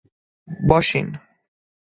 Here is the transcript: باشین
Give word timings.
باشین 0.67 1.15